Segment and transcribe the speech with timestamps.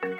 [0.00, 0.10] Salut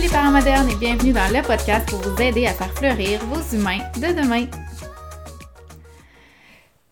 [0.00, 3.54] les parents modernes et bienvenue dans le podcast pour vous aider à faire fleurir vos
[3.54, 4.46] humains de demain.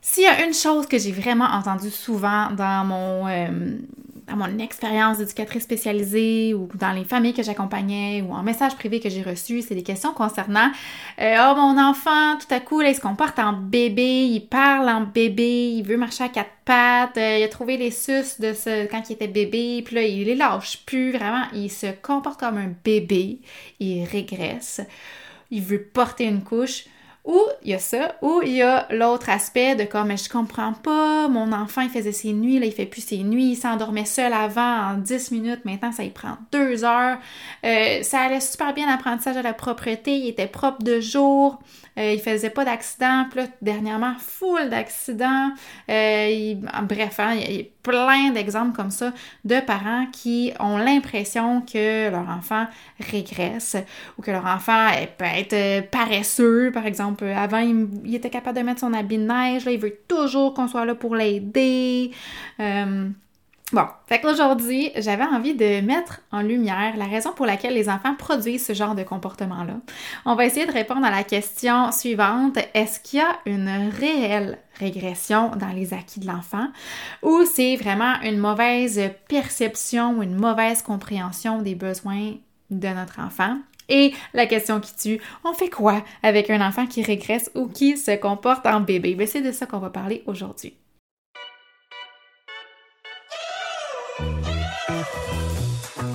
[0.03, 3.79] S'il y a une chose que j'ai vraiment entendue souvent dans mon, euh,
[4.31, 9.01] à mon expérience d'éducatrice spécialisée ou dans les familles que j'accompagnais ou en message privé
[9.01, 10.71] que j'ai reçu, c'est des questions concernant
[11.21, 14.89] euh, Oh, mon enfant, tout à coup, là, il se comporte en bébé, il parle
[14.89, 18.53] en bébé, il veut marcher à quatre pattes, euh, il a trouvé les suces de
[18.53, 22.39] ce quand il était bébé, puis là, il les lâche plus, vraiment, il se comporte
[22.39, 23.41] comme un bébé,
[23.81, 24.81] il régresse,
[25.51, 26.85] il veut porter une couche.
[27.27, 30.73] Ou il y a ça, ou il y a l'autre aspect de comme je comprends
[30.73, 34.07] pas, mon enfant il faisait ses nuits, là il fait plus ses nuits, il s'endormait
[34.07, 37.19] seul avant en 10 minutes, maintenant ça y prend 2 heures.
[37.67, 41.59] Euh, ça allait super bien l'apprentissage de la propreté, il était propre de jour,
[41.99, 45.51] euh, il faisait pas d'accident, puis là dernièrement full d'accidents.
[45.91, 49.13] Euh, bref, hein, il y a plein d'exemples comme ça
[49.45, 52.67] de parents qui ont l'impression que leur enfant
[53.11, 53.77] régresse
[54.19, 58.81] ou que leur enfant peut être paresseux, par exemple avant, il, était capable de mettre
[58.81, 59.65] son habit de neige.
[59.65, 62.11] Là, il veut toujours qu'on soit là pour l'aider.
[62.61, 63.09] Euh,
[63.73, 68.15] bon, fait qu'aujourd'hui, j'avais envie de mettre en lumière la raison pour laquelle les enfants
[68.15, 69.75] produisent ce genre de comportement-là.
[70.25, 72.59] On va essayer de répondre à la question suivante.
[72.75, 76.69] Est-ce qu'il y a une réelle régression dans les acquis de l'enfant?
[77.23, 82.35] Ou c'est vraiment une mauvaise perception ou une mauvaise compréhension des besoins
[82.71, 83.59] de notre enfant?
[83.91, 87.99] Et la question qui tue, on fait quoi avec un enfant qui régresse ou qui
[87.99, 89.15] se comporte en bébé?
[89.17, 90.75] Ben, c'est de ça qu'on va parler aujourd'hui.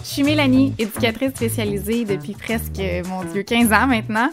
[0.03, 4.29] Je suis Mélanie, éducatrice spécialisée depuis presque, mon Dieu, 15 ans maintenant.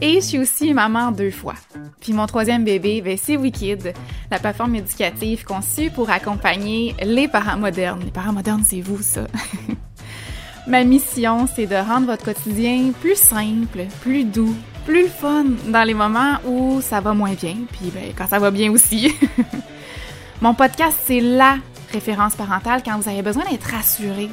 [0.00, 1.54] Et je suis aussi maman deux fois.
[2.00, 3.92] Puis mon troisième bébé, ben, c'est Wikid,
[4.30, 8.00] la plateforme éducative conçue pour accompagner les parents modernes.
[8.02, 9.26] Les parents modernes, c'est vous, ça.
[10.66, 14.54] Ma mission, c'est de rendre votre quotidien plus simple, plus doux,
[14.84, 18.50] plus fun dans les moments où ça va moins bien, puis ben, quand ça va
[18.50, 19.12] bien aussi.
[20.42, 21.56] Mon podcast, c'est la
[21.92, 24.28] référence parentale quand vous avez besoin d'être rassuré.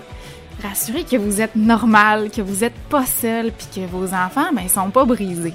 [0.62, 4.68] Rassuré que vous êtes normal, que vous n'êtes pas seul, puis que vos enfants, ben,
[4.68, 5.54] sont pas brisés.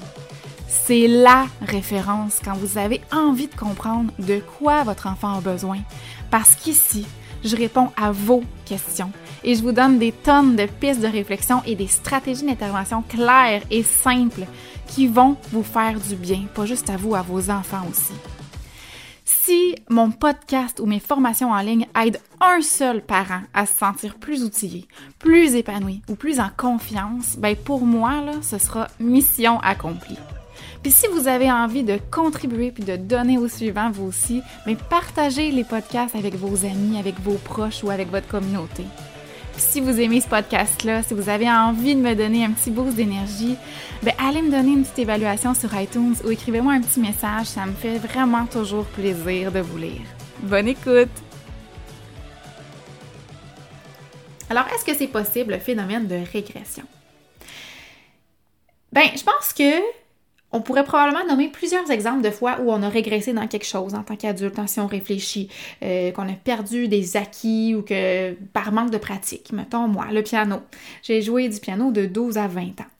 [0.67, 5.79] C'est la référence quand vous avez envie de comprendre de quoi votre enfant a besoin.
[6.31, 7.05] Parce qu'ici,
[7.43, 9.11] je réponds à vos questions
[9.43, 13.63] et je vous donne des tonnes de pistes de réflexion et des stratégies d'intervention claires
[13.69, 14.45] et simples
[14.87, 18.13] qui vont vous faire du bien, pas juste à vous, à vos enfants aussi.
[19.25, 24.15] Si mon podcast ou mes formations en ligne aident un seul parent à se sentir
[24.15, 24.87] plus outillé,
[25.19, 30.19] plus épanoui ou plus en confiance, ben pour moi, là, ce sera mission accomplie.
[30.81, 34.75] Puis si vous avez envie de contribuer puis de donner au suivant vous aussi, mais
[34.75, 38.83] partagez les podcasts avec vos amis, avec vos proches ou avec votre communauté.
[39.57, 42.95] Si vous aimez ce podcast-là, si vous avez envie de me donner un petit boost
[42.95, 43.55] d'énergie,
[44.01, 47.65] ben allez me donner une petite évaluation sur iTunes ou écrivez-moi un petit message, ça
[47.65, 50.01] me fait vraiment toujours plaisir de vous lire.
[50.39, 51.09] Bonne écoute!
[54.49, 56.83] Alors, est-ce que c'est possible le phénomène de régression?
[58.91, 60.02] Ben, je pense que
[60.53, 63.95] on pourrait probablement nommer plusieurs exemples de fois où on a régressé dans quelque chose
[63.95, 65.49] en tant qu'adulte, hein, si on réfléchit,
[65.83, 69.51] euh, qu'on a perdu des acquis ou que par manque de pratique.
[69.51, 70.57] Mettons moi, le piano.
[71.01, 72.92] J'ai joué du piano de 12 à 20 ans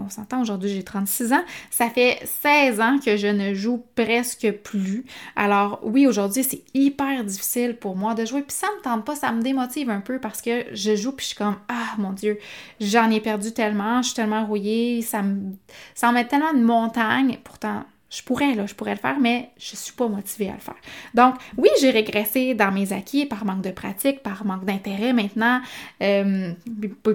[0.00, 4.50] on s'entend, aujourd'hui j'ai 36 ans, ça fait 16 ans que je ne joue presque
[4.62, 5.04] plus.
[5.36, 9.14] Alors oui, aujourd'hui c'est hyper difficile pour moi de jouer, puis ça me tente pas,
[9.14, 12.12] ça me démotive un peu parce que je joue puis je suis comme ah mon
[12.12, 12.38] dieu,
[12.80, 17.84] j'en ai perdu tellement, je suis tellement rouillée, ça me met tellement de montagne, pourtant
[18.10, 20.76] je pourrais, là, je pourrais le faire, mais je suis pas motivée à le faire.
[21.14, 25.60] Donc, oui, j'ai régressé dans mes acquis par manque de pratique, par manque d'intérêt maintenant,
[26.02, 26.52] euh,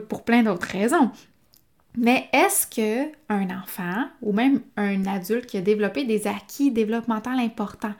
[0.07, 1.09] pour plein d'autres raisons.
[1.97, 7.29] Mais est-ce que un enfant ou même un adulte qui a développé des acquis développementaux
[7.29, 7.93] importants,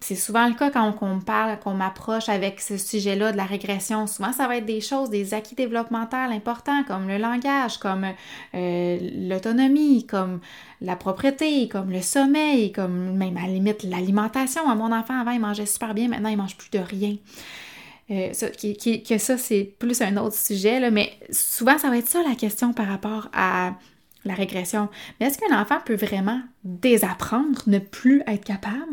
[0.00, 4.06] c'est souvent le cas quand on, parle, qu'on m'approche avec ce sujet-là de la régression.
[4.06, 8.06] Souvent, ça va être des choses, des acquis développementaux importants, comme le langage, comme
[8.54, 8.98] euh,
[9.28, 10.40] l'autonomie, comme
[10.80, 14.62] la propreté, comme le sommeil, comme même à la limite l'alimentation.
[14.76, 17.16] Mon enfant, avant, il mangeait super bien, maintenant, il mange plus de rien.
[18.10, 22.22] Euh, que ça, c'est plus un autre sujet, là, mais souvent, ça va être ça
[22.22, 23.74] la question par rapport à
[24.24, 24.88] la régression.
[25.18, 28.92] Mais est-ce qu'un enfant peut vraiment désapprendre, ne plus être capable?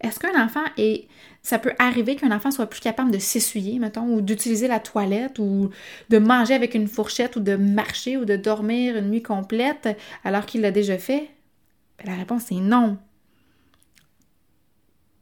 [0.00, 1.08] Est-ce qu'un enfant est.
[1.42, 5.38] Ça peut arriver qu'un enfant soit plus capable de s'essuyer, mettons, ou d'utiliser la toilette,
[5.38, 5.70] ou
[6.08, 9.88] de manger avec une fourchette, ou de marcher, ou de dormir une nuit complète
[10.24, 11.30] alors qu'il l'a déjà fait?
[11.98, 12.98] Ben, la réponse est non.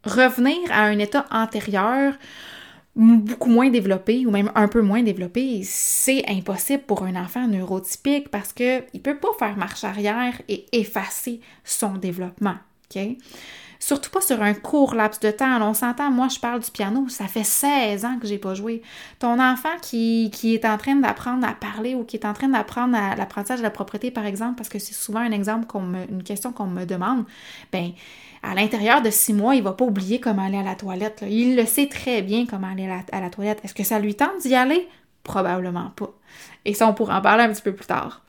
[0.05, 2.15] Revenir à un état antérieur
[2.97, 8.31] beaucoup moins développé ou même un peu moins développé, c'est impossible pour un enfant neurotypique
[8.31, 12.57] parce qu'il ne peut pas faire marche arrière et effacer son développement.
[12.91, 13.17] OK?
[13.79, 15.61] Surtout pas sur un court laps de temps.
[15.61, 18.83] on s'entend, moi je parle du piano, ça fait 16 ans que j'ai pas joué.
[19.19, 22.97] Ton enfant qui, est en train d'apprendre à parler ou qui est en train d'apprendre
[23.17, 26.53] l'apprentissage de la propriété, par exemple, parce que c'est souvent un exemple, qu'on une question
[26.53, 27.25] qu'on me demande,
[27.73, 27.93] ben
[28.43, 31.25] à l'intérieur de six mois, il va pas oublier comment aller à la toilette.
[31.29, 33.61] Il le sait très bien comment aller à la toilette.
[33.65, 34.89] Est-ce que ça lui tente d'y aller?
[35.25, 36.13] Probablement pas.
[36.65, 38.26] Et ça, on pourra en parler un petit peu plus tard.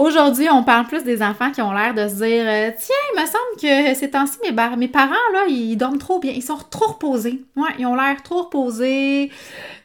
[0.00, 3.20] Aujourd'hui, on parle plus des enfants qui ont l'air de se dire euh, Tiens, il
[3.20, 6.32] me semble que ces temps-ci, mes, mes, parents, là, ils dorment trop bien.
[6.34, 7.44] Ils sont trop reposés.
[7.54, 9.30] Ouais, ils ont l'air trop reposés.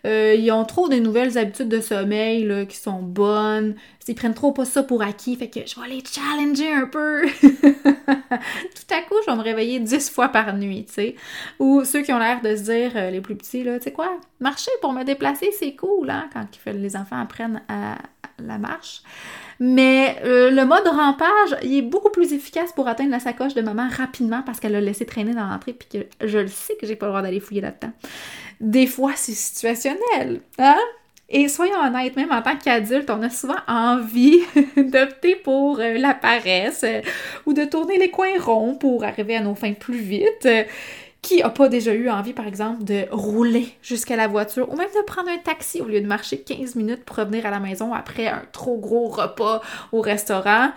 [0.06, 3.75] Euh, ils ont trop de nouvelles habitudes de sommeil là, qui sont bonnes.
[4.07, 5.35] Ils prennent trop pas ça pour acquis.
[5.35, 7.25] Fait que je vais les challenger un peu.
[7.41, 11.15] Tout à coup, je vais me réveiller dix fois par nuit, tu sais.
[11.59, 13.91] Ou ceux qui ont l'air de se dire, euh, les plus petits, là, tu sais
[13.91, 17.97] quoi, marcher pour me déplacer, c'est cool, hein, quand les enfants apprennent à
[18.39, 19.01] la marche.
[19.60, 23.62] Mais euh, le mode rampage, il est beaucoup plus efficace pour atteindre la sacoche de
[23.62, 26.86] maman rapidement parce qu'elle l'a laissé traîner dans l'entrée puis que je le sais que
[26.86, 27.94] j'ai pas le droit d'aller fouiller là-dedans.
[28.60, 30.78] Des fois, c'est situationnel, hein?
[31.28, 34.42] Et soyons honnêtes, même en tant qu'adulte, on a souvent envie
[34.78, 37.01] d'opter pour euh, la paresse euh,
[37.48, 40.48] ou de tourner les coins ronds pour arriver à nos fins plus vite.
[41.25, 44.89] Qui a pas déjà eu envie, par exemple, de rouler jusqu'à la voiture ou même
[44.95, 47.95] de prendre un taxi au lieu de marcher 15 minutes pour revenir à la maison
[47.95, 49.60] après un trop gros repas
[49.92, 50.69] au restaurant?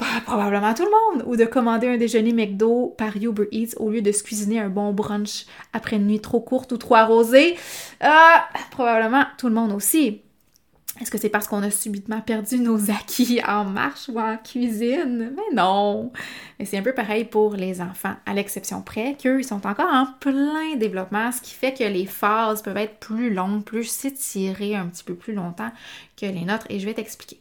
[0.00, 1.24] Bah, probablement tout le monde.
[1.28, 4.68] Ou de commander un déjeuner McDo par Uber Eats au lieu de se cuisiner un
[4.68, 7.56] bon brunch après une nuit trop courte ou trop arrosée.
[8.00, 10.22] Ah, probablement tout le monde aussi.
[11.00, 15.32] Est-ce que c'est parce qu'on a subitement perdu nos acquis en marche ou en cuisine?
[15.36, 16.12] Mais non!
[16.58, 19.92] Mais c'est un peu pareil pour les enfants, à l'exception près qu'eux, ils sont encore
[19.92, 24.74] en plein développement, ce qui fait que les phases peuvent être plus longues, plus s'étirer
[24.74, 25.70] un petit peu plus longtemps
[26.16, 27.40] que les nôtres, et je vais t'expliquer.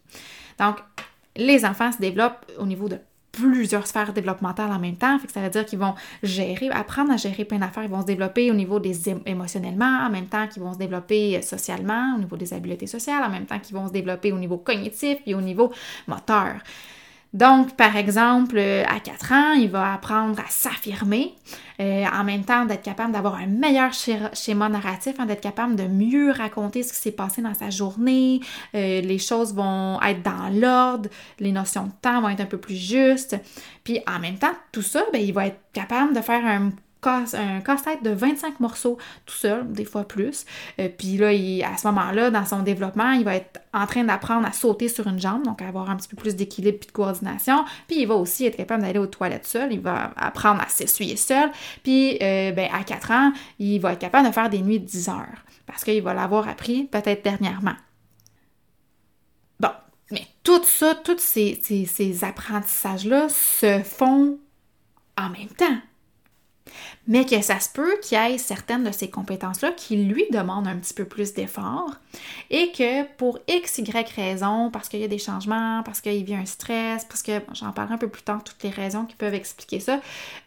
[0.59, 0.77] Donc,
[1.37, 2.97] les enfants se développent au niveau de
[3.35, 5.19] plusieurs sphères développementales en même temps.
[5.19, 5.93] Fait que ça veut dire qu'ils vont
[6.23, 7.83] gérer, apprendre à gérer plein d'affaires.
[7.83, 11.37] Ils vont se développer au niveau des émotionnellement, en même temps qu'ils vont se développer
[11.37, 14.37] euh, socialement, au niveau des habiletés sociales, en même temps qu'ils vont se développer au
[14.37, 15.71] niveau cognitif et au niveau
[16.07, 16.55] moteur.
[17.33, 21.35] Donc, par exemple, euh, à 4 ans, il va apprendre à s'affirmer,
[21.81, 25.83] euh, en même temps d'être capable d'avoir un meilleur schéma narratif, hein, d'être capable de
[25.83, 28.39] mieux raconter ce qui s'est passé dans sa journée,
[28.73, 32.57] euh, les choses vont être dans l'ordre, les notions de temps vont être un peu
[32.57, 33.35] plus justes.
[33.83, 36.71] Puis en même temps, tout ça, ben, il va être capable de faire un
[37.07, 40.45] un casse-tête de 25 morceaux tout seul, des fois plus.
[40.79, 44.47] Euh, puis là, à ce moment-là, dans son développement, il va être en train d'apprendre
[44.47, 47.63] à sauter sur une jambe, donc avoir un petit peu plus d'équilibre et de coordination.
[47.87, 51.15] Puis il va aussi être capable d'aller aux toilettes seul, il va apprendre à s'essuyer
[51.15, 51.51] seul.
[51.83, 54.85] Puis euh, ben, à 4 ans, il va être capable de faire des nuits de
[54.85, 57.75] 10 heures parce qu'il va l'avoir appris peut-être dernièrement.
[59.59, 59.71] Bon,
[60.11, 64.37] mais tout ça, tous ces apprentissages-là se font
[65.17, 65.77] en même temps
[67.07, 70.77] mais que ça se peut qu'il ait certaines de ces compétences-là qui lui demandent un
[70.77, 71.95] petit peu plus d'effort
[72.49, 76.35] et que pour x, y raison, parce qu'il y a des changements, parce qu'il vit
[76.35, 79.33] un stress, parce que j'en parlerai un peu plus tard, toutes les raisons qui peuvent
[79.33, 79.99] expliquer ça,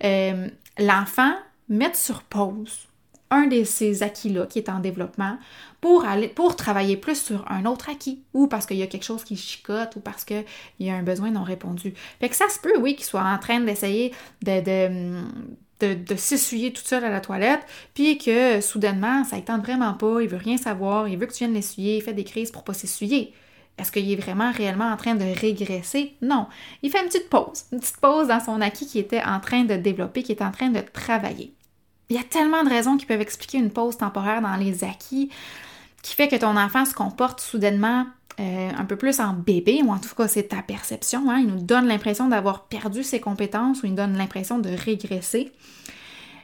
[0.05, 0.49] euh,
[0.79, 1.35] l'enfant
[1.69, 2.89] met sur pause
[3.31, 5.37] un de ces acquis-là qui est en développement
[5.81, 9.05] pour aller pour travailler plus sur un autre acquis ou parce qu'il y a quelque
[9.05, 10.45] chose qui chicote ou parce qu'il
[10.81, 11.93] y a un besoin non répondu.
[12.21, 15.23] Fait que ça se peut, oui, qu'il soit en train d'essayer de de,
[16.17, 17.61] s'essuyer toute seule à la toilette,
[17.95, 21.33] puis que soudainement, ça ne tente vraiment pas, il veut rien savoir, il veut que
[21.33, 23.33] tu viennes l'essuyer, il fait des crises pour pas s'essuyer.
[23.79, 26.17] Est-ce qu'il est vraiment réellement en train de régresser?
[26.21, 26.49] Non.
[26.83, 29.65] Il fait une petite pause, une petite pause dans son acquis qui était en train
[29.65, 31.55] de développer, qui est en train de travailler.
[32.11, 35.31] Il y a tellement de raisons qui peuvent expliquer une pause temporaire dans les acquis
[36.03, 38.07] qui fait que ton enfant se comporte soudainement
[38.41, 41.39] euh, un peu plus en bébé, ou en tout cas c'est ta perception, hein.
[41.41, 45.53] il nous donne l'impression d'avoir perdu ses compétences ou il nous donne l'impression de régresser.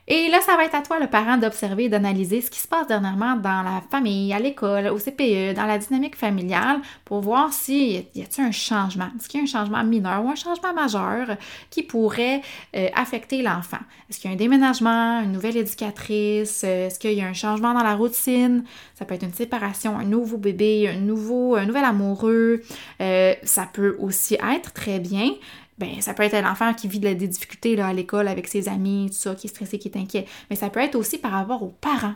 [0.06, 2.86] Et là, ça va être à toi, le parent, d'observer d'analyser ce qui se passe
[2.86, 8.06] dernièrement dans la famille, à l'école, au CPE, dans la dynamique familiale, pour voir si
[8.14, 9.08] y a-t-il un changement.
[9.18, 11.38] Est-ce qu'il y a un changement mineur ou un changement majeur
[11.70, 12.42] qui pourrait
[12.76, 13.78] euh, affecter l'enfant?
[14.10, 16.64] Est-ce qu'il y a un déménagement, une nouvelle éducatrice?
[16.64, 18.64] Euh, est-ce qu'il y a un changement dans la routine?
[18.94, 22.62] Ça peut être une séparation, un nouveau bébé, un nouveau, un nouvel amoureux.
[23.00, 25.30] Euh, ça peut aussi être très bien
[25.78, 28.68] ben ça peut être un enfant qui vit des difficultés là, à l'école avec ses
[28.68, 31.32] amis, tout ça, qui est stressé, qui est inquiet, mais ça peut être aussi par
[31.32, 32.14] rapport aux parents.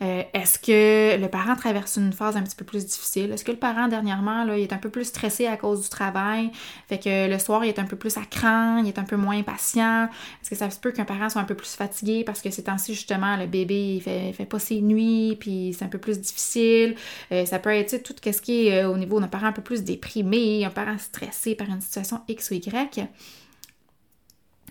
[0.00, 3.32] Euh, est-ce que le parent traverse une phase un petit peu plus difficile?
[3.32, 5.88] Est-ce que le parent, dernièrement, là, il est un peu plus stressé à cause du
[5.88, 6.52] travail?
[6.88, 9.16] Fait que le soir, il est un peu plus à cran, il est un peu
[9.16, 10.04] moins patient?
[10.40, 12.64] Est-ce que ça se peut qu'un parent soit un peu plus fatigué parce que ces
[12.64, 16.94] temps-ci, justement, le bébé, il fait, pas ses nuits, puis c'est un peu plus difficile?
[17.32, 19.82] Euh, ça peut être tout ce qui est au niveau d'un parent un peu plus
[19.82, 23.08] déprimé, un parent stressé par une situation X ou Y.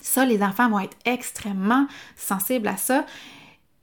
[0.02, 3.06] Ça, les enfants vont être extrêmement sensibles à ça.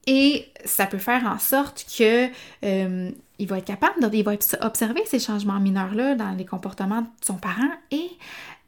[0.06, 2.28] Et ça peut faire en sorte que
[2.64, 7.02] euh, il va être capable, de, il va observer ces changements mineurs-là dans les comportements
[7.02, 8.11] de son parent et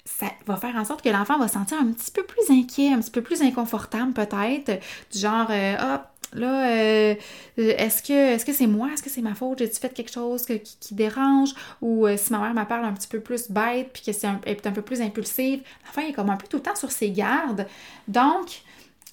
[0.05, 2.93] ça va faire en sorte que l'enfant va se sentir un petit peu plus inquiet,
[2.93, 4.81] un petit peu plus inconfortable peut-être,
[5.13, 5.99] du genre euh,
[6.33, 7.15] là, euh,
[7.57, 8.89] est-ce que est-ce que c'est moi?
[8.95, 9.59] Est-ce que c'est ma faute?
[9.59, 11.51] J'ai-tu fait quelque chose qui, dérange?
[11.83, 14.73] Ou si ma mère me parle un petit peu plus bête puis qu'elle est un
[14.73, 17.67] peu plus impulsive, l'enfant est comme un peu tout le temps sur ses gardes.
[18.09, 18.63] Donc,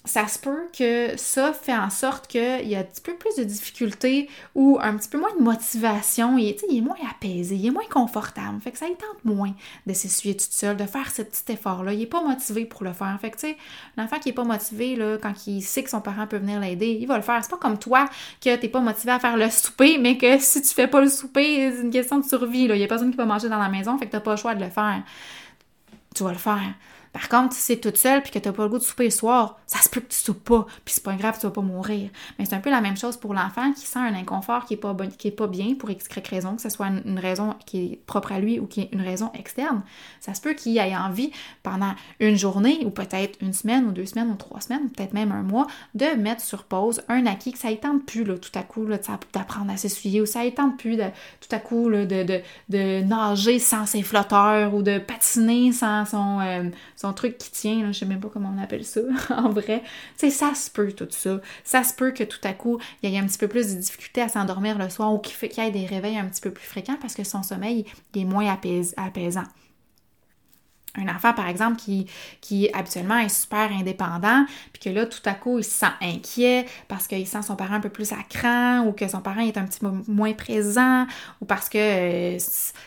[0.06, 3.36] ça se peut que ça fait en sorte qu'il y a un petit peu plus
[3.36, 6.36] de difficultés ou un petit peu moins de motivation.
[6.36, 8.60] Il, est moins apaisé, il est moins confortable.
[8.60, 9.54] Fait que ça tente moins
[9.86, 11.94] de s'essuyer toute seule, de faire ce petit effort-là.
[11.94, 13.16] Il n'est pas motivé pour le faire.
[13.18, 13.56] Fait que, tu sais,
[13.96, 16.98] l'enfant qui n'est pas motivé, là, quand il sait que son parent peut venir l'aider,
[17.00, 17.42] il va le faire.
[17.42, 18.06] C'est pas comme toi
[18.42, 21.08] que t'es pas motivé à faire le souper, mais que si tu fais pas le
[21.08, 22.64] souper, c'est une question de survie.
[22.64, 24.36] Il y a personne qui va manger dans la maison, fait que t'as pas le
[24.36, 25.02] choix de le faire.
[26.14, 26.74] Tu vas le faire.
[27.14, 29.10] Par contre, si c'est toute seule puis que t'as pas le goût de souper le
[29.10, 31.60] soir, ça se peut que tu soupes pas, puis c'est pas grave, tu vas pas
[31.60, 32.10] mourir.
[32.38, 34.78] Mais c'est un peu la même chose pour l'enfant qui sent un inconfort qui est
[34.78, 37.84] pas, bon, qui est pas bien pour X raison, que ce soit une, raison qui
[37.84, 39.82] est propre à lui ou qui est une raison externe.
[40.18, 41.30] Ça se peut qu'il ait envie
[41.62, 45.30] pendant une journée ou peut-être une semaine ou deux semaines ou trois semaines, peut-être même
[45.30, 48.50] un mois, de mettre sur pause un acquis que ça ne tente plus là, tout
[48.58, 48.86] à coup
[49.32, 52.40] d'apprendre à s'essuyer ou ça ne tente plus tout à coup de, de,
[52.70, 56.64] de, nager sans ses flotteurs ou de patiner sans son, euh,
[56.96, 59.82] son truc qui tient, là, je sais même pas comment on appelle ça en vrai.
[60.18, 61.40] Tu sais, ça se peut tout ça.
[61.64, 63.80] Ça se peut que tout à coup, il y ait un petit peu plus de
[63.80, 66.66] difficulté à s'endormir le soir ou qu'il y ait des réveils un petit peu plus
[66.66, 67.84] fréquents parce que son sommeil
[68.14, 68.46] est moins
[68.96, 69.44] apaisant
[70.96, 72.06] un enfant, par exemple, qui,
[72.40, 74.46] qui habituellement est super indépendant,
[74.84, 77.80] que là, tout à coup, il se sent inquiet parce qu'il sent son parent un
[77.80, 81.06] peu plus à cran ou que son parent est un petit peu moins présent
[81.40, 82.38] ou parce que euh,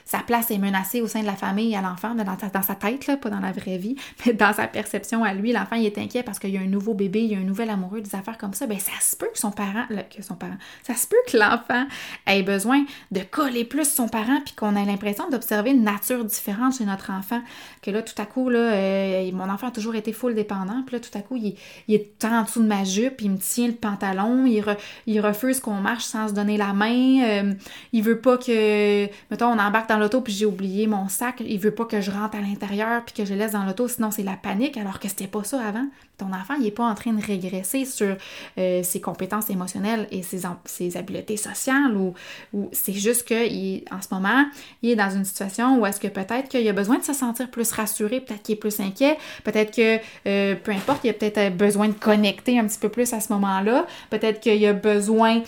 [0.05, 3.07] sa place est menacée au sein de la famille à l'enfant, dans, dans, sa tête,
[3.07, 6.23] là, pas dans la vraie vie, mais dans sa perception à lui, l'enfant, est inquiet
[6.23, 8.37] parce qu'il y a un nouveau bébé, il y a un nouvel amoureux, des affaires
[8.37, 9.85] comme ça, ben ça se peut que son parent,
[10.15, 11.85] que son parent, ça se peut que l'enfant
[12.25, 16.77] ait besoin de coller plus son parent puis qu'on ait l'impression d'observer une nature différente
[16.77, 17.41] chez notre enfant,
[17.81, 20.83] que tout à coup, là, euh, mon enfant a toujours été full dépendant.
[20.85, 21.55] Puis là, tout à coup, il,
[21.95, 26.03] est en dessous de ma jupe, il me tient le pantalon, il, refuse qu'on marche
[26.03, 27.23] sans se donner la main.
[27.23, 27.53] Euh,
[27.93, 31.41] il veut pas que, mettons, on embarque dans l'auto puis j'ai oublié mon sac.
[31.45, 34.11] Il veut pas que je rentre à l'intérieur puis que je laisse dans l'auto, sinon
[34.11, 35.87] c'est la panique, alors que c'était pas ça avant.
[36.17, 38.15] Ton enfant, il est pas en train de régresser sur
[38.57, 42.13] euh, ses compétences émotionnelles et ses, habiletés sociales ou,
[42.53, 44.45] ou c'est juste qu'en ce moment,
[44.81, 47.49] il est dans une situation où est-ce que peut-être qu'il a besoin de se sentir
[47.51, 51.37] plus rassuré peut-être qu'il est plus inquiet, peut-être que, euh, peu importe, il a peut-être
[51.37, 55.41] euh, besoin de connecter un petit peu plus à ce moment-là, peut-être qu'il a besoin,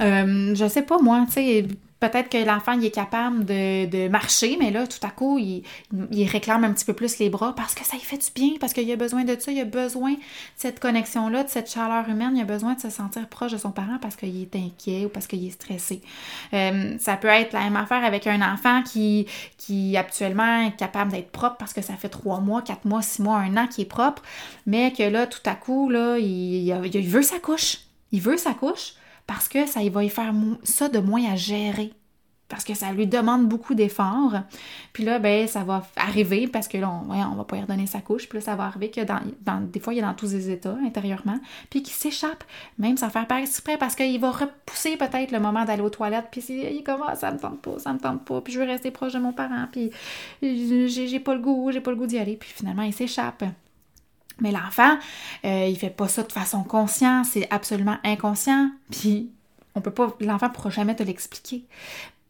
[0.00, 1.66] euh, je sais pas moi, tu sais,
[2.10, 5.62] Peut-être que l'enfant il est capable de, marcher, mais là, tout à coup, il,
[6.28, 8.72] réclame un petit peu plus les bras parce que ça lui fait du bien, parce
[8.72, 10.18] qu'il a besoin de ça, il a besoin de
[10.56, 13.70] cette connexion-là, de cette chaleur humaine, il a besoin de se sentir proche de son
[13.70, 16.00] parent parce qu'il est inquiet ou parce qu'il est stressé.
[16.52, 19.26] Euh, ça peut être la même affaire avec un enfant qui,
[19.58, 23.22] qui actuellement est capable d'être propre parce que ça fait trois mois, quatre mois, six
[23.22, 24.22] mois, un an qu'il est propre,
[24.66, 27.78] mais que là, tout à coup, là, il, il veut sa couche.
[28.12, 28.94] Il veut sa couche
[29.26, 31.92] parce que ça va y faire ça de moins à gérer.
[32.48, 34.34] Parce que ça lui demande beaucoup d'efforts.
[34.92, 37.88] Puis là, ben, ça va arriver parce que là, on, ouais, va pas y redonner
[37.88, 38.28] sa couche.
[38.28, 40.76] Puis là, ça va arriver que dans, des fois, il est dans tous les états
[40.84, 41.40] intérieurement.
[41.70, 42.44] Puis qu'il s'échappe,
[42.78, 46.28] même sans faire pas exprès, parce qu'il va repousser peut-être le moment d'aller aux toilettes.
[46.30, 48.40] Puis il commence, ah, ça me tente pas, ça me tente pas.
[48.40, 49.66] Puis je veux rester proche de mon parent.
[49.72, 49.90] Puis
[50.40, 52.36] j'ai pas le goût, j'ai pas le goût d'y aller.
[52.36, 53.42] Puis finalement, il s'échappe.
[54.40, 54.98] Mais l'enfant,
[55.44, 59.30] euh, il fait pas ça de façon consciente, c'est absolument inconscient, puis
[59.74, 61.64] on peut pas, l'enfant pourra jamais te l'expliquer.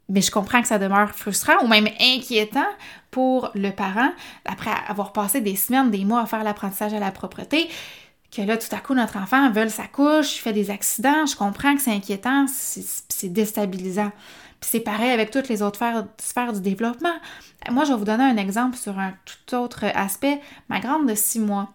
[0.09, 2.67] Mais je comprends que ça demeure frustrant ou même inquiétant
[3.11, 4.11] pour le parent
[4.45, 7.69] après avoir passé des semaines, des mois à faire l'apprentissage à la propreté,
[8.31, 11.27] que là, tout à coup, notre enfant veut sa couche, fait des accidents.
[11.27, 14.13] Je comprends que c'est inquiétant, c'est déstabilisant.
[14.61, 15.81] Puis c'est pareil avec toutes les autres
[16.19, 17.15] sphères, du développement.
[17.71, 20.41] Moi, je vais vous donner un exemple sur un tout autre aspect.
[20.69, 21.71] Ma grande de six mois,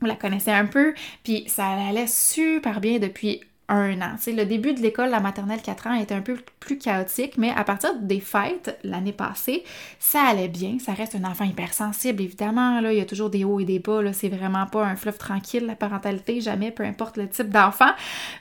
[0.00, 4.16] vous la connaissez un peu, puis ça allait super bien depuis un an.
[4.26, 7.64] le début de l'école, la maternelle 4 ans, était un peu plus chaotique, mais à
[7.64, 9.64] partir des fêtes, l'année passée,
[9.98, 10.78] ça allait bien.
[10.78, 12.80] Ça reste un enfant hypersensible, évidemment.
[12.80, 14.00] Là, il y a toujours des hauts et des bas.
[14.12, 17.90] C'est vraiment pas un fleuve tranquille, la parentalité, jamais, peu importe le type d'enfant.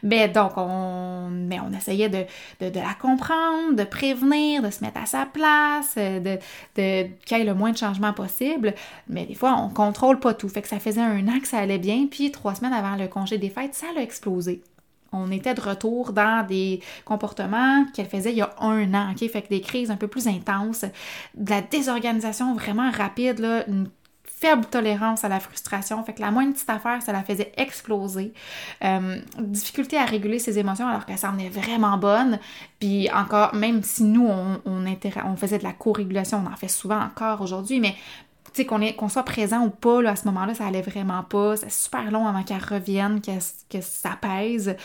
[0.03, 1.29] Mais donc, on,
[1.77, 2.25] essayait de,
[2.59, 6.39] la comprendre, de prévenir, de se mettre à sa place, euh, de,
[6.75, 8.73] de qu'il y ait le moins de changements possible.
[9.07, 10.49] Mais des fois, on contrôle pas tout.
[10.49, 13.07] Fait que ça faisait un an que ça allait bien, puis trois semaines avant le
[13.07, 14.61] congé des fêtes, ça a explosé
[15.11, 19.29] on était de retour dans des comportements qu'elle faisait il y a un an, OK?
[19.29, 20.85] Fait que des crises un peu plus intenses,
[21.35, 23.89] de la désorganisation vraiment rapide, là, une
[24.39, 26.01] faible tolérance à la frustration.
[26.03, 28.33] Fait que la moindre petite affaire, ça la faisait exploser.
[28.83, 32.39] Euh, difficulté à réguler ses émotions alors qu'elle s'en est vraiment bonne.
[32.79, 34.85] Puis encore, même si nous, on, on,
[35.25, 37.95] on faisait de la co-régulation, on en fait souvent encore aujourd'hui, mais
[38.53, 41.57] tu sais, qu'on soit présent ou pas, là, à ce moment-là, ça allait vraiment pas.
[41.57, 43.31] C'est super long avant qu'elle revienne, que,
[43.69, 44.75] que ça pèse.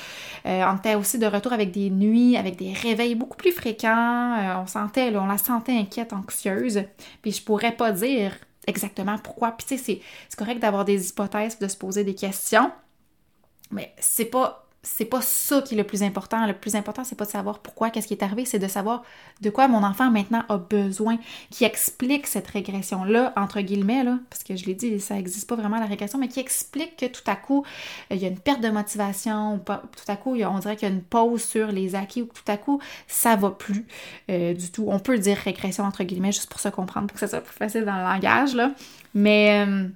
[0.47, 4.37] Euh, on était aussi de retour avec des nuits, avec des réveils beaucoup plus fréquents.
[4.39, 6.83] Euh, on sentait, là, on la sentait inquiète, anxieuse.
[7.23, 8.33] Puis je pourrais pas dire
[8.67, 9.53] exactement pourquoi.
[9.53, 12.71] Puis tu sais, c'est correct d'avoir des hypothèses, de se poser des questions.
[13.71, 16.47] Mais c'est pas c'est pas ça qui est le plus important.
[16.47, 19.03] Le plus important, c'est pas de savoir pourquoi, qu'est-ce qui est arrivé, c'est de savoir
[19.41, 21.19] de quoi mon enfant maintenant a besoin,
[21.51, 25.57] qui explique cette régression-là, entre guillemets, là, parce que je l'ai dit, ça n'existe pas
[25.57, 27.65] vraiment la régression, mais qui explique que tout à coup,
[28.11, 29.79] il y a une perte de motivation, tout
[30.13, 32.57] à coup, on dirait qu'il y a une pause sur les acquis, ou tout à
[32.57, 33.87] coup, ça va plus
[34.31, 34.87] euh, du tout.
[34.89, 37.57] On peut dire régression, entre guillemets, juste pour se comprendre, pour que ça soit plus
[37.57, 38.71] facile dans le langage, là.
[39.15, 39.65] Mais...
[39.67, 39.89] Euh,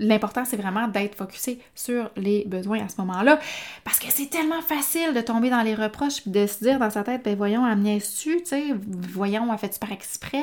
[0.00, 3.38] L'important, c'est vraiment d'être focusé sur les besoins à ce moment-là.
[3.84, 6.90] Parce que c'est tellement facile de tomber dans les reproches et de se dire dans
[6.90, 8.64] sa tête, ben voyons, elle tu tu sais,
[9.12, 10.38] voyons, elle fait-tu par exprès,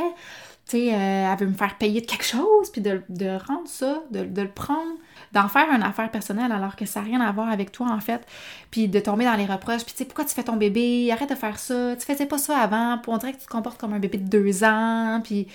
[0.67, 3.01] tu sais, euh, elle veut me faire payer de quelque chose, puis de,
[3.47, 4.91] rendre ça, de, le prendre,
[5.31, 7.99] d'en faire une affaire personnelle alors que ça n'a rien à voir avec toi, en
[7.99, 8.21] fait,
[8.69, 11.35] puis de tomber dans les reproches, puis tu pourquoi tu fais ton bébé, arrête de
[11.35, 13.99] faire ça, tu faisais pas ça avant, on dirait que tu te comportes comme un
[13.99, 15.47] bébé de deux ans, puis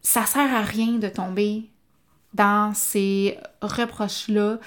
[0.00, 1.68] ça sert à rien de tomber
[2.36, 4.58] dans ces reproches-là.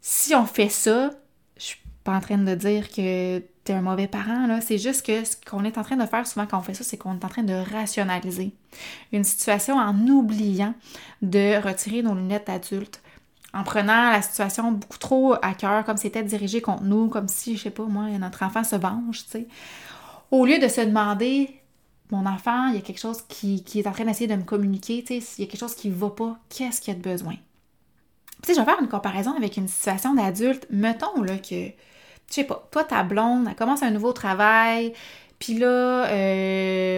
[0.00, 1.10] Si on fait ça,
[1.56, 4.60] je suis pas en train de dire que tu es un mauvais parent, là.
[4.60, 6.84] C'est juste que ce qu'on est en train de faire souvent quand on fait ça,
[6.84, 8.52] c'est qu'on est en train de rationaliser
[9.12, 10.74] une situation en oubliant
[11.22, 13.02] de retirer nos lunettes d'adulte,
[13.52, 17.56] en prenant la situation beaucoup trop à cœur, comme c'était dirigé contre nous, comme si,
[17.56, 19.48] je sais pas, moi, notre enfant se venge, tu sais.
[20.30, 21.60] Au lieu de se demander
[22.10, 25.02] mon enfant, il y a quelque chose qui, est en train d'essayer de me communiquer,
[25.02, 26.98] tu sais, s'il y a quelque chose qui ne va pas, qu'est-ce qu'il y a
[26.98, 27.34] de besoin?
[28.42, 30.66] Tu sais, je vais faire une comparaison avec une situation d'adulte.
[30.70, 31.72] Mettons, là, que, je
[32.28, 34.92] sais pas, toi, ta blonde, elle commence un nouveau travail,
[35.38, 36.55] puis là, euh,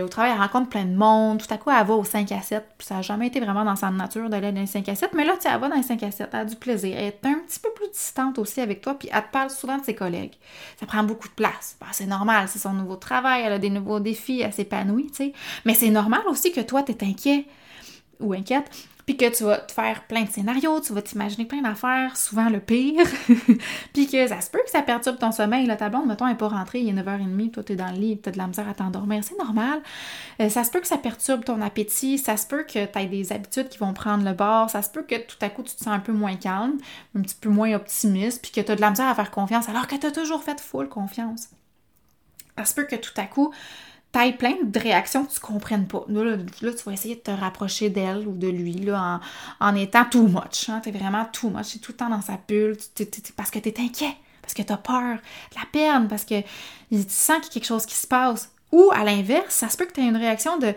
[0.09, 1.39] au travail, elle rencontre plein de monde.
[1.39, 2.65] Tout à coup, elle va au 5 à 7.
[2.77, 5.11] Puis ça n'a jamais été vraiment dans sa nature d'aller dans les 5 à 7.
[5.15, 6.31] Mais là, tu elle va dans les 5 à 7.
[6.33, 6.97] Elle a du plaisir.
[6.97, 8.95] Elle est un petit peu plus distante aussi avec toi.
[8.95, 10.35] Puis elle te parle souvent de ses collègues.
[10.81, 11.77] Ça prend beaucoup de place.
[11.93, 12.49] c'est normal.
[12.49, 13.43] C'est son nouveau travail.
[13.45, 14.41] Elle a des nouveaux défis.
[14.41, 15.33] Elle s'épanouit, tu sais.
[15.65, 17.47] Mais c'est normal aussi que toi, tu es inquiet
[18.21, 18.71] ou inquiète
[19.09, 22.51] puis que tu vas te faire plein de scénarios, tu vas t'imaginer plein d'affaires, souvent
[22.51, 23.07] le pire,
[23.95, 25.65] puis que ça se peut que ça perturbe ton sommeil.
[25.65, 27.97] La ta blonde, mettons, n'est pas rentrée, il est 9h30, toi, tu es dans le
[27.97, 29.81] lit, tu as de la misère à t'endormir, c'est normal.
[30.43, 33.07] Euh, ça se peut que ça perturbe ton appétit, ça se peut que tu aies
[33.07, 35.75] des habitudes qui vont prendre le bord, ça se peut que tout à coup, tu
[35.75, 36.77] te sens un peu moins calme,
[37.17, 39.71] un petit peu moins optimiste, puis que tu as de la misère à faire confiance,
[39.71, 41.49] alors que tu as toujours fait full confiance.
[42.59, 43.55] Ça se peut que tout à coup,
[44.13, 46.05] t'ailles plein de réactions que tu comprennes pas.
[46.09, 49.21] Là, tu vas essayer de te rapprocher d'elle ou de lui là,
[49.61, 50.69] en, étant too much.
[50.69, 50.81] Hein?
[50.83, 51.73] T'es vraiment too much.
[51.73, 52.77] T'es tout le temps dans sa bulle
[53.37, 57.39] parce que t'es inquiet, parce que t'as peur de la peine, parce que tu sens
[57.39, 58.51] qu'il y a quelque chose qui se passe.
[58.73, 60.75] Ou à l'inverse, ça se peut que tu une réaction de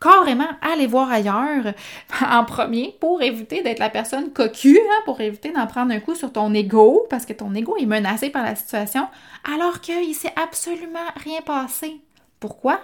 [0.00, 1.72] carrément aller voir ailleurs
[2.20, 6.14] en premier pour éviter d'être la personne cocu, hein, pour éviter d'en prendre un coup
[6.14, 9.08] sur ton ego, parce que ton ego est menacé par la situation,
[9.52, 12.00] alors qu'il s'est absolument rien passé.
[12.44, 12.78] Pourquoi?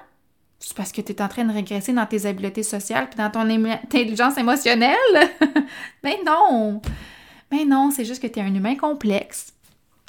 [0.58, 3.30] C'est parce que tu es en train de régresser dans tes habiletés sociales puis dans
[3.30, 4.96] ton intelligence émotionnelle?
[6.02, 6.80] Mais non!
[7.52, 9.52] Mais non, c'est juste que tu es un humain complexe,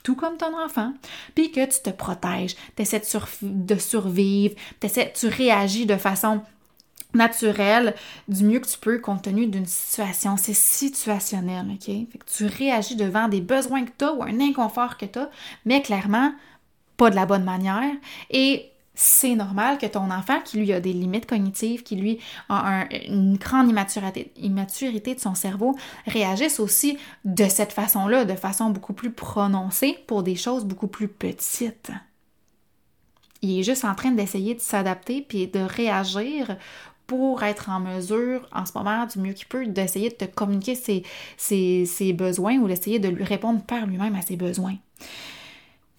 [0.05, 0.93] tout comme ton enfant,
[1.35, 3.01] puis que tu te protèges, tu essaies
[3.41, 6.39] de, survivre, tu réagis de façon
[7.13, 7.93] naturelle
[8.29, 10.37] du mieux que tu peux compte tenu d'une situation.
[10.37, 11.87] C'est situationnel, OK?
[11.87, 15.29] Que tu réagis devant des besoins que tu as ou un inconfort que tu as,
[15.65, 16.31] mais clairement,
[16.95, 17.91] pas de la bonne manière.
[18.29, 18.70] Et
[19.03, 23.35] c'est normal que ton enfant, qui lui a des limites cognitives, qui lui a une
[23.35, 23.67] grande
[24.37, 30.21] immaturité, de son cerveau, réagisse aussi de cette façon-là, de façon beaucoup plus prononcée pour
[30.21, 31.89] des choses beaucoup plus petites.
[33.41, 36.55] Il est juste en train d'essayer de s'adapter puis de réagir
[37.07, 40.75] pour être en mesure, en ce moment, du mieux qu'il peut, d'essayer de te communiquer
[41.37, 44.75] ses besoins ou d'essayer de lui répondre par lui-même à ses besoins.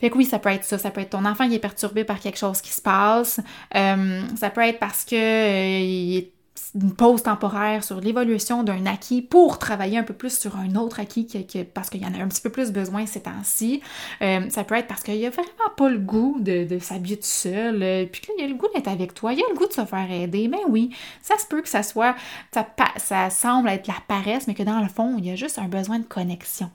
[0.02, 0.78] Fait que oui, ça peut être ça.
[0.78, 3.38] Ça peut être ton enfant qui est perturbé par quelque chose qui se passe.
[3.76, 6.32] Euh, ça peut être parce que euh, il est
[6.74, 10.98] une pause temporaire sur l'évolution d'un acquis pour travailler un peu plus sur un autre
[10.98, 11.28] acquis
[11.72, 13.80] parce qu'il y en a un petit peu plus besoin ces temps-ci.
[14.22, 17.16] Euh, ça peut être parce qu'il n'y a vraiment pas le goût de, de s'habiller
[17.16, 19.48] tout seul, euh, puis qu'il y a le goût d'être avec toi, il y a
[19.48, 20.48] le goût de se faire aider.
[20.48, 22.16] Ben oui, ça se peut que ça soit,
[22.52, 25.58] ça, ça semble être la paresse, mais que dans le fond, il y a juste
[25.58, 26.70] un besoin de connexion.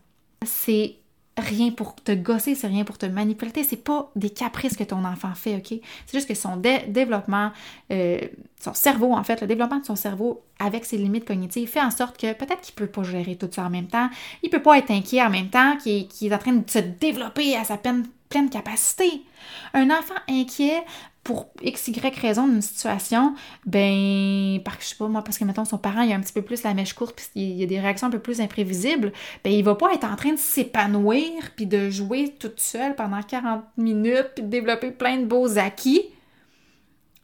[0.45, 0.95] C'est
[1.38, 5.06] rien pour te gosser, c'est rien pour te manipuler, c'est pas des caprices que ton
[5.06, 5.80] enfant fait, ok?
[6.06, 7.52] C'est juste que son développement,
[7.91, 8.19] euh,
[8.60, 11.91] son cerveau, en fait, le développement de son cerveau avec ses limites cognitives fait en
[11.91, 14.10] sorte que peut-être qu'il peut pas gérer tout ça en même temps,
[14.43, 17.56] il peut pas être inquiet en même temps, qu'il est en train de se développer
[17.56, 19.21] à sa pleine, pleine capacité.
[19.73, 20.84] Un enfant inquiet
[21.27, 23.35] pour x, y raison d'une situation,
[23.65, 26.31] ben, par, je sais pas moi, parce que mettons son parent il a un petit
[26.31, 29.11] peu plus la mèche courte, puis il y a des réactions un peu plus imprévisibles,
[29.43, 33.21] ben, il va pas être en train de s'épanouir, puis de jouer toute seule pendant
[33.21, 36.01] 40 minutes, puis de développer plein de beaux acquis.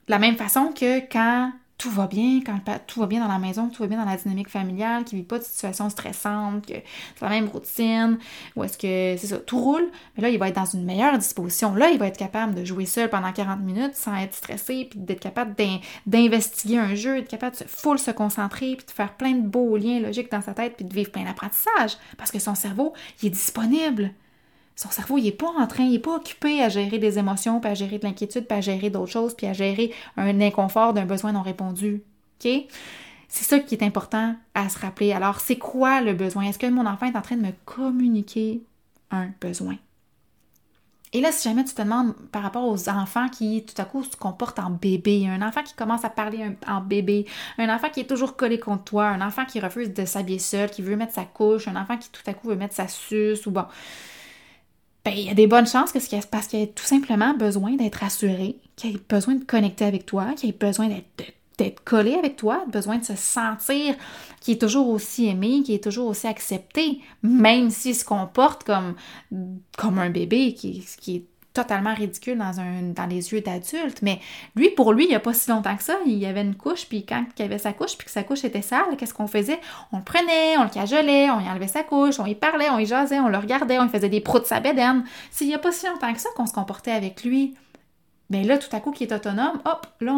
[0.08, 3.40] De la même façon que quand tout va bien, quand tout va bien dans la
[3.40, 6.66] maison, tout va bien dans la dynamique familiale, qu'il ne vit pas de situation stressante,
[6.66, 8.20] que c'est la même routine,
[8.56, 11.18] ou est-ce que c'est ça, tout roule, mais là, il va être dans une meilleure
[11.18, 11.76] disposition.
[11.76, 14.98] Là, il va être capable de jouer seul pendant 40 minutes sans être stressé, puis
[14.98, 15.56] d'être capable
[16.08, 19.76] d'investiguer un jeu, d'être capable de full se concentrer, puis de faire plein de beaux
[19.76, 23.28] liens logiques dans sa tête, puis de vivre plein d'apprentissage, parce que son cerveau, il
[23.28, 24.14] est disponible.
[24.76, 27.60] Son cerveau, il n'est pas en train, il n'est pas occupé à gérer des émotions,
[27.60, 30.94] puis à gérer de l'inquiétude, puis à gérer d'autres choses, puis à gérer un inconfort
[30.94, 32.02] d'un besoin non répondu.
[32.44, 32.52] OK?
[33.28, 35.12] C'est ça qui est important à se rappeler.
[35.12, 36.44] Alors, c'est quoi le besoin?
[36.44, 38.62] Est-ce que mon enfant est en train de me communiquer
[39.12, 39.76] un besoin?
[41.14, 44.04] Et là, si jamais tu te demandes par rapport aux enfants qui tout à coup
[44.04, 47.28] se comportent en bébé, un enfant qui commence à parler en bébé,
[47.60, 50.72] un enfant qui est toujours collé contre toi, un enfant qui refuse de s'habiller seul,
[50.72, 53.46] qui veut mettre sa couche, un enfant qui tout à coup veut mettre sa suce
[53.46, 53.66] ou bon,
[55.06, 57.74] ben, il y a des bonnes chances que c'est parce qu'il a tout simplement besoin
[57.76, 60.88] d'être rassuré, qu'il a besoin de connecter avec toi, qu'il a besoin
[61.58, 63.96] d'être collé avec toi, besoin de se sentir
[64.40, 68.96] qu'il est toujours aussi aimé, qu'il est toujours aussi accepté, même s'il se comporte comme,
[69.78, 74.02] comme un bébé qui, qui est totalement ridicule dans, les yeux d'adultes.
[74.02, 74.20] Mais
[74.56, 76.56] lui, pour lui, il n'y a pas si longtemps que ça, il y avait une
[76.56, 79.28] couche, puis quand il avait sa couche, puis que sa couche était sale, qu'est-ce qu'on
[79.28, 79.60] faisait?
[79.92, 82.80] On le prenait, on le cajolait, on y enlevait sa couche, on y parlait, on
[82.80, 85.04] y jasait, on le regardait, on lui faisait des proutes de sa bédaine.
[85.32, 87.56] S'il n'y a pas si longtemps que ça qu'on se comportait avec lui,
[88.30, 90.14] bien là, tout à coup, qu'il est autonome, hop, là,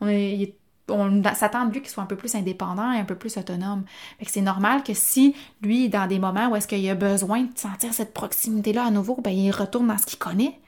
[0.00, 0.54] on, est
[0.88, 3.84] on s'attend de lui qu'il soit un peu plus indépendant et un peu plus autonome.
[4.22, 7.94] c'est normal que si lui, dans des moments où est-ce qu'il a besoin de sentir
[7.94, 10.58] cette proximité-là à nouveau, ben il retourne dans ce qu'il connaît.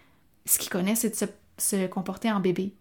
[0.46, 2.72] Ce qu'il connaît, c'est de se, comporter en bébé.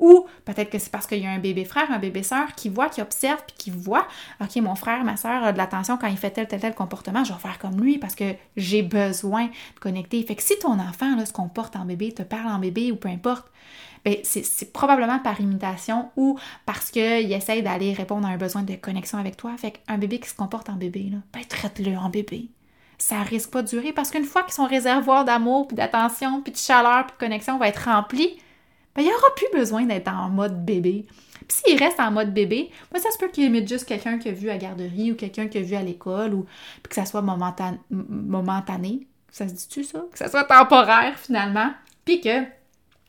[0.00, 2.68] Ou peut-être que c'est parce qu'il y a un bébé frère, un bébé sœur qui
[2.68, 4.08] voit, qui observe, puis qui voit,
[4.40, 7.22] OK, mon frère, ma sœur a de l'attention quand il fait tel, tel, tel comportement,
[7.22, 10.20] je vais faire comme lui parce que j'ai besoin de connecter.
[10.24, 13.08] Fait que si ton enfant se comporte en bébé, te parle en bébé ou peu
[13.08, 13.46] importe,
[14.04, 18.74] ben, c'est probablement par imitation ou parce qu'il essaye d'aller répondre à un besoin de
[18.74, 19.52] connexion avec toi.
[19.56, 22.48] Fait qu'un bébé qui se comporte en bébé, là, ben, traite-le en bébé.
[22.98, 26.52] Ça risque pas de durer parce qu'une fois que son réservoir d'amour, puis d'attention, puis
[26.52, 28.38] de chaleur, puis de connexion va être rempli,
[28.94, 31.06] ben, il n'y aura plus besoin d'être en mode bébé.
[31.48, 34.28] Puis s'il reste en mode bébé, ben, ça se peut qu'il imite juste quelqu'un qui
[34.28, 36.44] a vu à garderie ou quelqu'un qui a vu à l'école ou
[36.82, 39.06] puis que ça soit momentané.
[39.30, 40.04] Ça se dit-tu ça?
[40.12, 41.72] Que ça soit temporaire finalement.
[42.04, 42.44] Puis que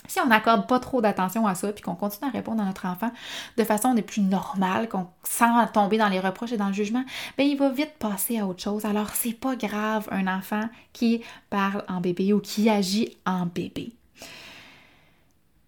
[0.07, 2.85] si on n'accorde pas trop d'attention à ça, puis qu'on continue à répondre à notre
[2.85, 3.11] enfant
[3.57, 7.03] de façon des plus normale, qu'on sans tomber dans les reproches et dans le jugement,
[7.37, 8.85] bien, il va vite passer à autre chose.
[8.85, 13.93] Alors, c'est pas grave un enfant qui parle en bébé ou qui agit en bébé.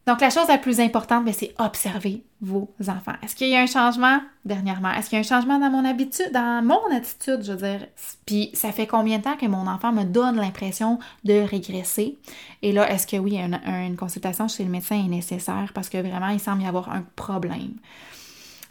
[0.08, 3.16] Donc, la chose la plus importante, ben, c'est observer vos enfants.
[3.24, 4.92] Est-ce qu'il y a un changement dernièrement?
[4.92, 7.88] Est-ce qu'il y a un changement dans mon habitude, dans mon attitude, je veux dire?
[8.28, 12.20] Puis, ça fait combien de temps que mon enfant me donne l'impression de régresser?
[12.62, 15.98] Et là, est-ce que oui, une, une consultation chez le médecin est nécessaire parce que
[15.98, 17.74] vraiment, il semble y avoir un problème?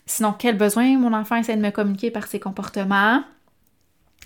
[0.07, 3.25] Sinon, quel besoin mon enfant essaie de me communiquer par ses comportements?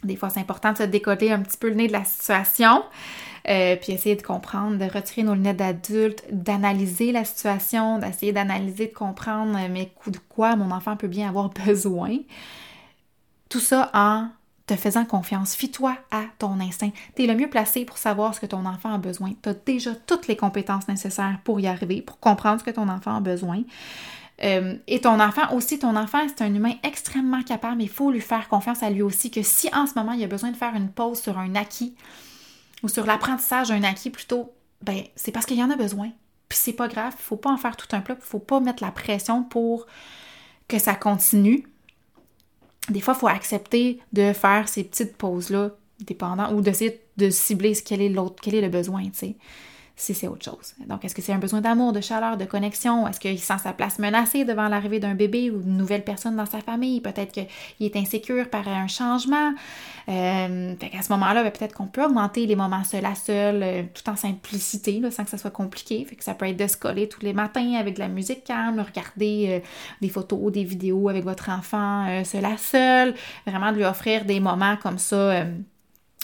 [0.04, 2.82] Des fois, c'est important de se décoller un petit peu le nez de la situation.
[3.48, 8.88] Euh, puis essayer de comprendre, de retirer nos lunettes d'adulte, d'analyser la situation, d'essayer d'analyser,
[8.88, 12.18] de comprendre, euh, mais de quoi mon enfant peut bien avoir besoin.
[13.48, 14.28] Tout ça en
[14.66, 15.54] te faisant confiance.
[15.54, 16.90] Fie-toi à ton instinct.
[17.16, 19.32] Tu es le mieux placé pour savoir ce que ton enfant a besoin.
[19.42, 22.88] Tu as déjà toutes les compétences nécessaires pour y arriver, pour comprendre ce que ton
[22.90, 23.62] enfant a besoin.
[24.44, 28.10] Euh, et ton enfant aussi, ton enfant, c'est un humain extrêmement capable, mais il faut
[28.10, 30.56] lui faire confiance à lui aussi que si en ce moment il a besoin de
[30.56, 31.94] faire une pause sur un acquis,
[32.82, 36.10] ou sur l'apprentissage d'un acquis plutôt, ben c'est parce qu'il y en a besoin.
[36.48, 38.82] Puis c'est pas grave, il faut pas en faire tout un plat, faut pas mettre
[38.82, 39.86] la pression pour
[40.68, 41.66] que ça continue.
[42.88, 47.74] Des fois, il faut accepter de faire ces petites pauses-là, dépendant, ou d'essayer de cibler
[47.84, 49.36] quel est l'autre, quel est le besoin, tu sais
[49.98, 50.74] si c'est autre chose.
[50.86, 53.08] Donc, est-ce que c'est un besoin d'amour, de chaleur, de connexion?
[53.08, 56.46] Est-ce qu'il sent sa place menacée devant l'arrivée d'un bébé ou d'une nouvelle personne dans
[56.46, 57.00] sa famille?
[57.00, 57.46] Peut-être qu'il
[57.80, 59.52] est insécure par un changement.
[60.08, 63.82] Euh, qu'à ce moment-là, ben, peut-être qu'on peut augmenter les moments seul à seul, euh,
[63.92, 66.04] tout en simplicité, sans que ça soit compliqué.
[66.04, 68.78] Fait ça peut être de se coller tous les matins avec de la musique calme,
[68.80, 69.68] regarder euh,
[70.00, 73.14] des photos, des vidéos avec votre enfant seul à seul,
[73.46, 75.44] vraiment de lui offrir des moments comme ça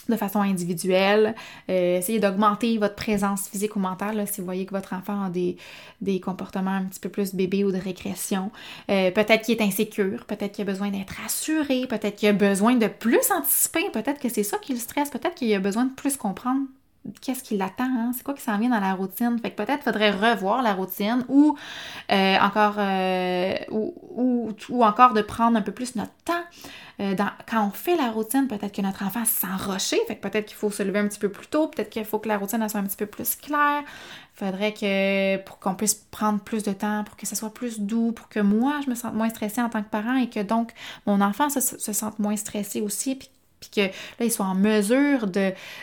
[0.08, 1.34] de façon individuelle.
[1.68, 5.30] Euh, essayez d'augmenter votre présence physique ou mentale si vous voyez que votre enfant a
[5.30, 5.56] des,
[6.20, 8.50] comportements un petit peu plus bébé ou de régression.
[8.90, 12.74] Euh, peut-être qu'il est insécure, peut-être qu'il a besoin d'être assuré, peut-être qu'il a besoin
[12.74, 15.92] de plus anticiper, peut-être que c'est ça qui le stresse, peut-être qu'il a besoin de
[15.94, 16.66] plus comprendre
[17.20, 18.12] qu'est-ce qui l'attend, hein?
[18.14, 19.38] c'est quoi qui s'en vient dans la routine?
[19.40, 21.56] Fait que peut-être faudrait revoir la routine ou
[22.10, 22.78] euh, encore
[23.70, 23.94] ou,
[24.68, 26.44] ou, encore de prendre un peu plus notre temps
[27.00, 29.32] euh, quand on fait la routine, peut-être que notre enfant se
[29.78, 32.04] sent fait que peut-être qu'il faut se lever un petit peu plus tôt, peut-être qu'il
[32.04, 33.82] faut que la routine soit un petit peu plus claire.
[34.34, 38.12] Faudrait que pour qu'on puisse prendre plus de temps, pour que ça soit plus doux,
[38.12, 40.72] pour que moi je me sente moins stressée en tant que parent et que donc
[41.06, 43.28] mon enfant se, sente moins stressé aussi, puis
[43.70, 45.26] que là, il soit en mesure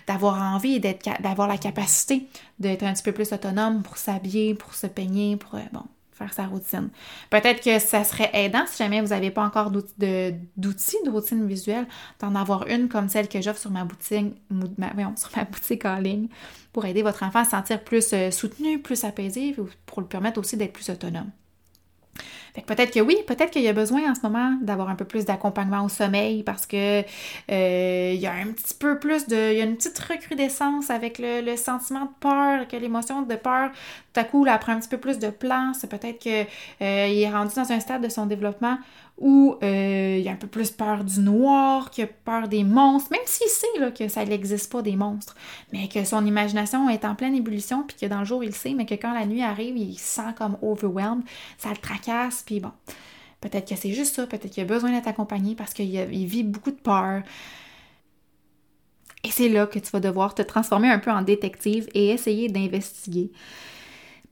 [0.08, 0.80] d'avoir envie et
[1.20, 2.28] d'avoir la capacité
[2.60, 5.84] d'être un petit peu plus autonome pour s'habiller, pour se peigner, pour, euh, bon,
[6.30, 6.90] sa routine.
[7.30, 11.88] Peut-être que ça serait aidant si jamais vous n'avez pas encore d'outils de, routine visuelle,
[12.20, 14.36] d'en avoir une comme celle que j'offre sur ma boutique,
[15.16, 16.28] sur ma boutique en ligne
[16.74, 20.40] pour aider votre enfant à se sentir plus euh, soutenu, plus apaisé, pour lui permettre
[20.40, 21.32] aussi d'être plus autonome.
[22.54, 24.96] Fait que peut-être que oui, peut-être qu'il y a besoin en ce moment d'avoir un
[24.96, 29.28] peu plus d'accompagnement au sommeil parce que euh, il y a un petit peu plus
[29.28, 29.52] de.
[29.52, 33.72] Il y a une petite recrudescence avec le, sentiment de peur, que l'émotion de peur,
[34.14, 35.86] tout à coup, là, prend un petit peu plus de place.
[35.86, 36.46] Peut-être qu'il euh,
[36.82, 38.78] est rendu dans un stade de son développement
[39.22, 43.12] où euh, il a un peu plus peur du noir, qu'il a peur des monstres,
[43.12, 45.36] même s'il sait là, que ça n'existe pas des monstres,
[45.72, 48.74] mais que son imagination est en pleine ébullition, puis que dans le jour il sait,
[48.74, 51.24] mais que quand la nuit arrive, il se sent comme overwhelmed,
[51.60, 52.72] ça le tracasse, puis bon,
[53.42, 56.72] peut-être que c'est juste ça, peut-être qu'il a besoin d'être accompagné parce qu'il vit beaucoup
[56.72, 57.22] de peur.
[59.24, 62.50] Et c'est là que tu vas devoir te transformer un peu en détective et essayer
[62.50, 63.32] d'investiguer.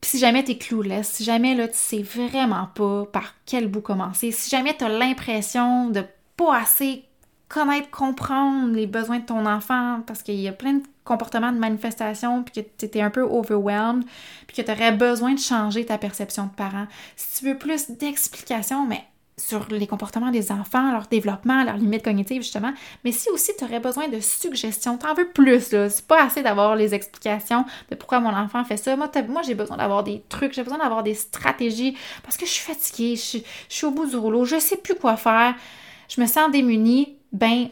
[0.02, 4.32] Si jamais t'es clueless, si jamais là, tu sais vraiment pas par quel bout commencer,
[4.32, 6.04] si jamais tu as l'impression de
[6.38, 7.04] pas assez
[7.50, 11.58] connaître, comprendre les besoins de ton enfant, parce qu'il y a plein de comportements de
[11.58, 14.06] manifestation, puis que tu étais un peu overwhelmed,
[14.48, 16.86] puis que tu aurais besoin de changer ta perception de parent.
[17.16, 19.04] Si tu veux plus d'explications, mais
[19.40, 22.74] sur les comportements des enfants, leur développement, leurs limites cognitives, justement.
[23.04, 25.90] Mais si aussi tu aurais besoin de suggestions, t'en veux plus, là.
[25.90, 28.96] C'est pas assez d'avoir les explications de pourquoi mon enfant fait ça.
[28.96, 29.10] Moi,
[29.46, 33.16] j'ai besoin d'avoir des trucs, j'ai besoin d'avoir des stratégies parce que je suis fatiguée,
[33.16, 35.56] je, je suis au bout du rouleau, je sais plus quoi faire,
[36.10, 37.16] je me sens démunie.
[37.32, 37.70] Ben,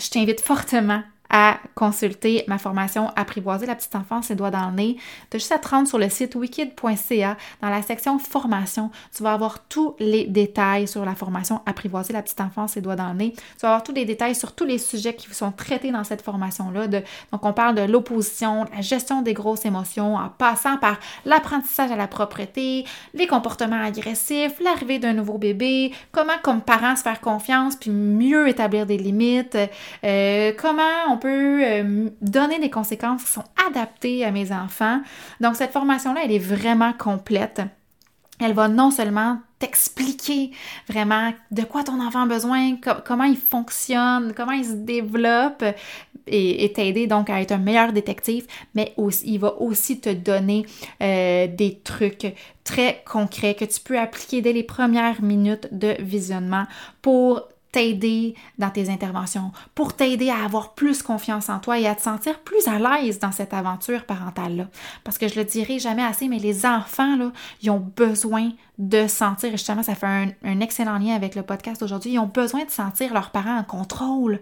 [0.00, 4.76] je t'invite fortement à consulter ma formation Apprivoiser la petite enfance, les doigts dans le
[4.76, 4.96] nez.
[5.30, 8.90] Tu as juste à te rendre sur le site wikid.ca dans la section formation.
[9.14, 12.96] Tu vas avoir tous les détails sur la formation Apprivoiser la petite enfance, les doigts
[12.96, 13.32] dans le nez.
[13.32, 16.22] Tu vas avoir tous les détails sur tous les sujets qui sont traités dans cette
[16.22, 16.86] formation-là.
[16.88, 17.02] Donc,
[17.44, 22.06] on parle de l'opposition, la gestion des grosses émotions, en passant par l'apprentissage à la
[22.06, 22.84] propreté,
[23.14, 28.48] les comportements agressifs, l'arrivée d'un nouveau bébé, comment comme parent se faire confiance puis mieux
[28.48, 29.58] établir des limites,
[30.04, 35.00] euh, comment on peut euh, donner des conséquences qui sont adaptées à mes enfants.
[35.40, 37.62] Donc cette formation-là, elle est vraiment complète.
[38.38, 40.50] Elle va non seulement t'expliquer
[40.88, 45.64] vraiment de quoi ton enfant a besoin, comment il fonctionne, comment il se développe
[46.26, 48.92] et, t'aider donc à être un meilleur détective, mais
[49.24, 50.66] il va aussi te donner
[51.02, 56.66] euh, des trucs très concrets que tu peux appliquer dès les premières minutes de visionnement
[57.00, 61.94] pour t'aider dans tes interventions, pour t'aider à avoir plus confiance en toi et à
[61.94, 64.68] te sentir plus à l'aise dans cette aventure parentale-là.
[65.04, 69.06] Parce que je le dirai jamais assez, mais les enfants, là, ils ont besoin de
[69.06, 72.30] sentir, et justement, ça fait un, un excellent lien avec le podcast d'aujourd'hui, ils ont
[72.32, 74.40] besoin de sentir leurs parents en contrôle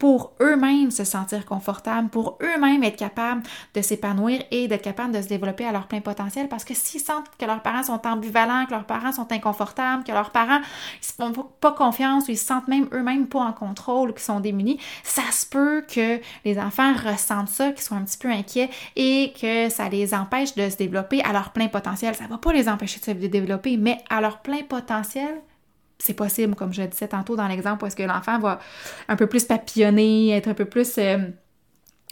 [0.00, 3.42] pour eux-mêmes se sentir confortables, pour eux-mêmes être capables
[3.74, 6.48] de s'épanouir et d'être capables de se développer à leur plein potentiel.
[6.48, 10.12] Parce que s'ils sentent que leurs parents sont ambivalents, que leurs parents sont inconfortables, que
[10.12, 10.64] leurs parents ne
[11.02, 14.22] se font pas confiance ou ils se sentent même eux-mêmes pas en contrôle ou qu'ils
[14.22, 18.30] sont démunis, ça se peut que les enfants ressentent ça, qu'ils soient un petit peu
[18.30, 22.14] inquiets et que ça les empêche de se développer à leur plein potentiel.
[22.14, 25.42] Ça va pas les empêcher de se développer, mais à leur plein potentiel,
[26.02, 28.58] c'est possible, comme je le disais tantôt dans l'exemple, où est-ce que l'enfant va
[29.08, 30.98] un peu plus papillonner, être un peu plus...
[30.98, 31.18] Euh,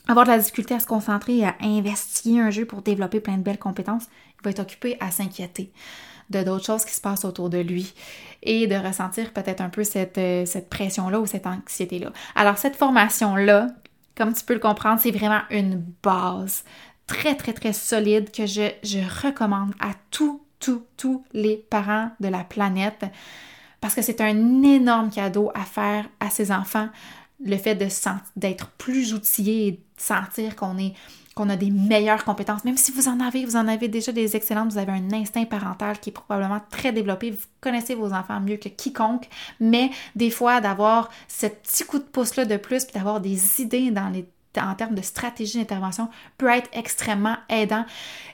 [0.07, 3.37] avoir de la difficulté à se concentrer et à investiguer un jeu pour développer plein
[3.37, 4.05] de belles compétences,
[4.41, 5.71] il va être occupé à s'inquiéter
[6.31, 7.95] de d'autres choses qui se passent autour de lui
[8.43, 12.13] et de ressentir peut-être un peu cette, euh, cette pression-là ou cette anxiété-là.
[12.35, 13.69] Alors cette formation-là,
[14.17, 16.65] comme tu peux le comprendre, c'est vraiment une base
[17.07, 22.29] très, très, très solide que je, je recommande à tous, tous, tous les parents de
[22.29, 23.07] la planète
[23.81, 26.89] parce que c'est un énorme cadeau à faire à ses enfants,
[27.45, 27.77] le fait
[28.37, 30.95] d'être plus outillé et de sentir qu'on est
[31.39, 34.35] qu'on a des meilleures compétences, même si vous en avez, vous en avez déjà des
[34.35, 38.41] excellentes, vous avez un instinct parental qui est probablement très développé, vous connaissez vos enfants
[38.41, 39.29] mieux que quiconque,
[39.61, 43.93] mais des fois d'avoir ce petit coup de pouce-là de plus, puis d'avoir des idées
[43.93, 44.27] dans les
[44.61, 47.85] en termes de stratégie d'intervention peut être extrêmement aidant.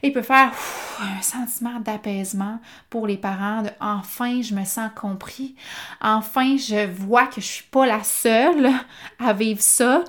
[0.03, 0.53] Et peut faire
[1.01, 2.61] un sentiment d'apaisement
[2.91, 5.55] pour les parents de enfin je me sens compris,
[6.01, 8.71] enfin je vois que je suis pas la seule
[9.19, 10.05] à vivre ça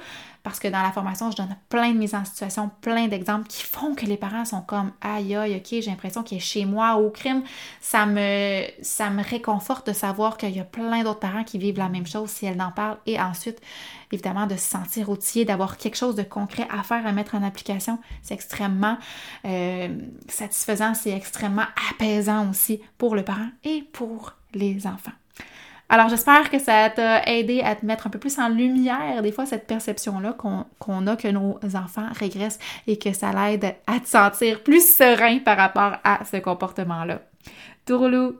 [0.45, 3.63] parce que dans la formation, je donne plein de mises en situation, plein d'exemples qui
[3.63, 6.97] font que les parents sont comme aïe aïe, ok, j'ai l'impression qu'il est chez moi
[6.97, 7.41] au crime.
[7.81, 11.79] Ça me, ça me réconforte de savoir qu'il y a plein d'autres parents qui vivent
[11.79, 12.99] la même chose si elles en parlent.
[13.07, 13.59] Et ensuite,
[14.11, 17.41] évidemment, de se sentir outillé, d'avoir quelque chose de concret à faire, à mettre en
[17.41, 17.97] application.
[18.21, 18.99] C'est extrêmement
[19.45, 19.97] euh,
[20.29, 25.11] satisfaisant, c'est extrêmement apaisant aussi pour le parent et pour les enfants.
[25.87, 29.31] Alors j'espère que ça t'a aidé à te mettre un peu plus en lumière des
[29.31, 34.07] fois cette perception-là qu'on a que nos enfants régressent et que ça l'aide à te
[34.07, 37.21] sentir plus serein par rapport à ce comportement-là.
[37.85, 38.37] Tourlou!